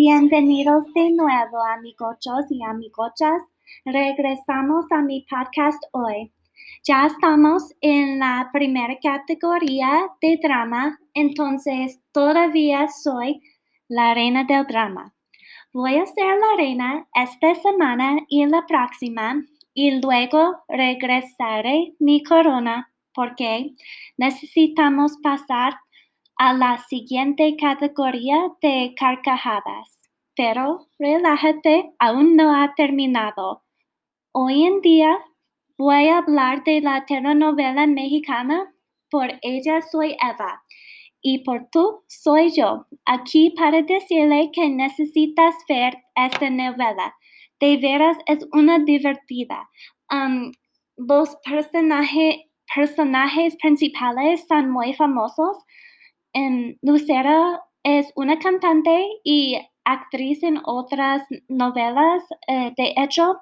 [0.00, 3.42] Bienvenidos de nuevo, amigochos y amigochas.
[3.84, 6.32] Regresamos a mi podcast hoy.
[6.84, 13.40] Ya estamos en la primera categoría de drama, entonces todavía soy
[13.88, 15.12] la reina del drama.
[15.72, 19.42] Voy a ser la reina esta semana y la próxima
[19.74, 23.72] y luego regresaré mi corona porque
[24.16, 25.74] necesitamos pasar
[26.38, 30.00] a la siguiente categoría de carcajadas.
[30.36, 33.64] Pero relájate, aún no ha terminado.
[34.32, 35.18] Hoy en día
[35.76, 38.72] voy a hablar de la telenovela mexicana
[39.10, 40.62] Por ella soy Eva
[41.20, 42.86] y por tú soy yo.
[43.04, 47.16] Aquí para decirle que necesitas ver esta novela.
[47.58, 49.68] De veras es una divertida.
[50.96, 55.56] Los personajes principales son muy famosos
[56.82, 62.22] Lucera es una cantante y actriz en otras novelas.
[62.46, 63.40] Eh, de hecho,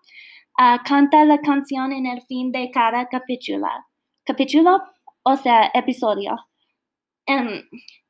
[0.59, 3.69] ah, canta la canción en el fin de cada capítulo.
[4.25, 4.83] Capítulo,
[5.25, 6.37] o sea, episodio.
[7.27, 7.63] Em,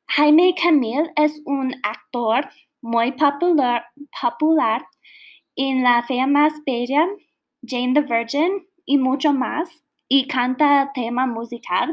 [0.07, 2.49] Jaime Camil es un actor
[2.81, 3.85] muy popular,
[4.21, 4.85] popular
[5.55, 7.07] en La Fea Más Bella,
[7.63, 9.69] Jane the Virgin y mucho más,
[10.07, 11.89] y canta tema musical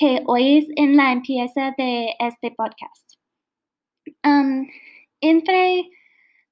[0.00, 3.18] que es en la empieza de este podcast.
[5.20, 5.90] entre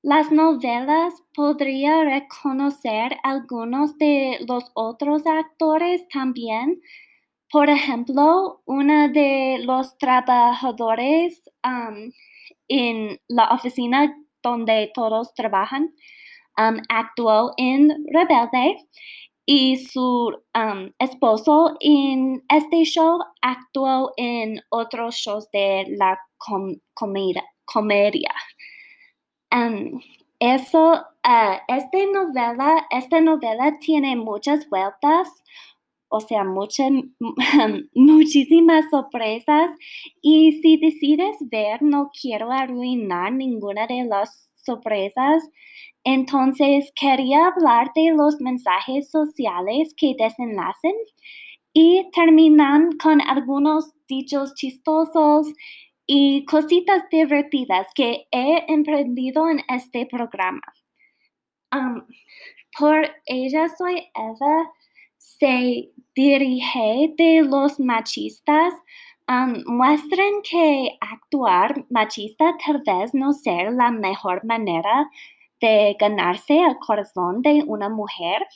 [0.03, 6.83] las novelas podría reconocer algunos de los otros actores también.
[7.51, 11.43] Por ejemplo, uno de los trabajadores
[12.69, 15.95] en la oficina donde todos trabajan
[16.91, 18.77] actuó en Rebelde
[19.51, 26.21] y su um, esposo en este show actuó en otros shows de la
[27.65, 28.35] comedia.
[30.39, 35.31] Eso, uh, esta novela, esta novela tiene muchas vueltas,
[36.11, 36.91] o sea, muchas,
[37.95, 39.71] muchísimas sorpresas.
[40.21, 45.43] Y si decides ver, no quiero arruinar ninguna de las sorpresas.
[46.05, 50.95] Entonces, quería hablar de los mensajes sociales que desenlacen
[51.73, 55.53] y terminan con algunos dichos chistosos
[56.07, 60.63] y cositas divertidas que he emprendido en este programa.
[62.79, 64.73] por ella soy Eva,
[65.19, 68.73] se dirige de los machistas
[69.67, 75.11] muestran que actuar machista tal vez no sea la mejor manera
[75.61, 78.47] de ganarse el corazón de una mujer.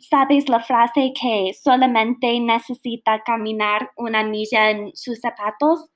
[0.00, 5.88] ¿Sabes la frase que solamente necesita caminar una milla en sus zapatos?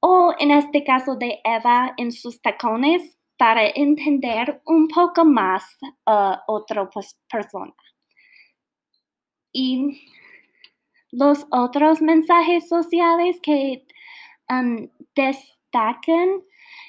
[0.00, 5.64] O en este caso de Eva en sus tacones para entender un poco más
[6.06, 6.88] a otra
[7.30, 7.74] persona.
[9.52, 10.00] Y
[11.16, 13.86] los otros mensajes sociales que
[15.14, 16.42] destacan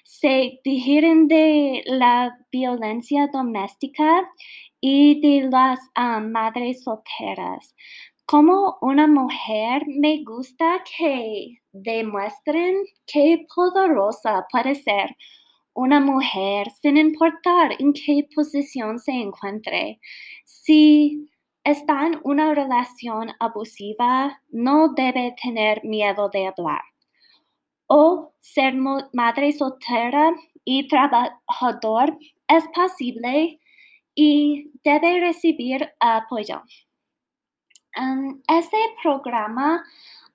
[0.03, 4.29] se digieren de la violencia doméstica
[4.81, 7.75] y de las ah, madres solteras.
[8.25, 15.15] Como una mujer me gusta que demuestren qué poderosa puede ser
[15.75, 19.99] una mujer sin importar en qué posición se encuentre.
[20.45, 21.29] Si
[21.65, 26.81] está en una relación abusiva, no debe tener miedo de hablar
[27.87, 30.33] o ser madre soltera
[30.63, 32.17] y trabajador
[32.47, 33.59] es posible
[34.15, 36.63] y debe recibir apoyo.
[38.47, 39.83] este programa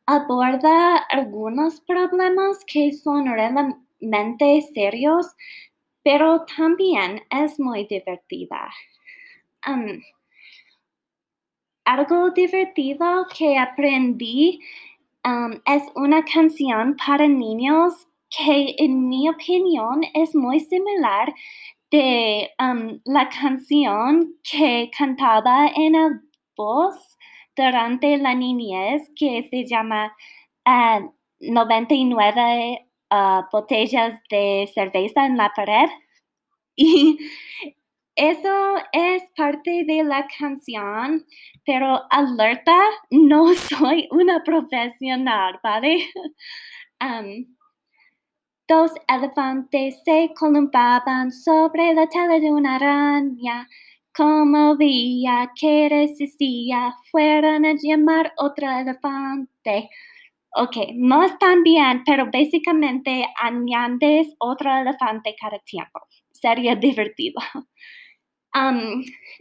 [0.06, 5.26] aborda algunos problemas que son realmente serios,
[6.02, 8.70] pero también es muy divertida.
[11.92, 14.60] Algo divertido que aprendí
[15.22, 17.92] Um, es una canción para niños
[18.30, 21.34] que en mi opinión es muy similar
[21.90, 26.20] de um, la canción que cantaba en el
[26.56, 27.18] voz
[27.54, 30.16] durante la niñez que se llama
[31.40, 35.88] 99 uh, uh, botellas de cerveza en la pared.
[36.76, 37.18] Y
[38.20, 41.24] eso es parte de la canción,
[41.64, 42.78] pero alerta,
[43.10, 46.04] no soy una profesional, ¿vale?
[48.68, 53.66] dos elefantes se columbaban sobre la tela de una araña.
[54.14, 59.88] Como veía que resistía, fueron a llamar otro elefante.
[60.54, 66.00] Ok, no están bien, pero básicamente añades otro elefante cada tiempo.
[66.32, 67.40] Sería divertido.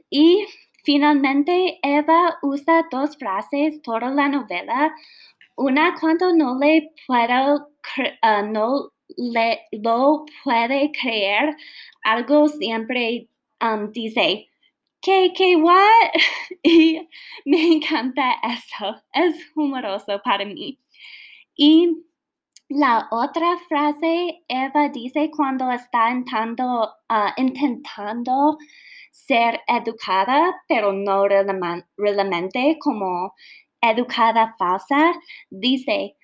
[0.09, 0.45] Y
[0.83, 4.93] finalmente Eva usa dos frases toda la novela.
[5.55, 7.69] Una cuando no le puedo,
[8.23, 8.91] uh, no
[10.43, 11.55] puede creer,
[12.03, 13.27] algo siempre
[13.91, 14.47] dice,
[15.01, 16.11] ¿qué, qué, what?
[16.63, 17.07] y
[17.45, 20.79] me encanta eso, es humoroso para mí.
[21.55, 22.03] Y
[22.69, 28.57] la otra frase, Eva dice cuando está intentando, uh, intentando
[29.11, 33.33] ser educada, pero no realmente como
[33.81, 35.13] educada falsa,
[35.49, 36.15] dice,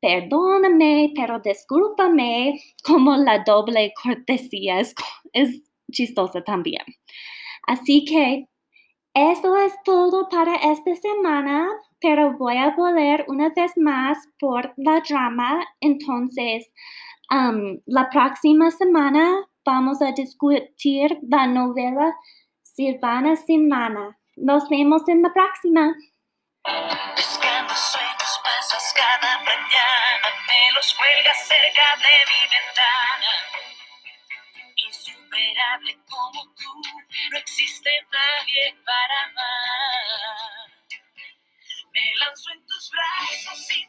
[0.00, 4.94] perdóname, pero discúlpame, como la doble cortesía es,
[5.32, 5.62] es
[5.92, 6.84] chistosa también.
[7.66, 8.46] Así que
[9.14, 11.68] eso es todo para esta semana,
[12.00, 15.64] pero voy a volver una vez más por la drama.
[15.80, 16.70] Entonces,
[17.30, 22.14] um, la próxima semana vamos a discutir la novela
[22.62, 24.16] Silvana Semana.
[24.36, 25.94] Nos vemos en la próxima.
[27.72, 30.60] Sueños pasas cada mañana, me.
[36.08, 36.82] Como tú,
[37.30, 40.70] no existe nadie para amar.
[41.92, 43.86] Me lanzo en tus brazos y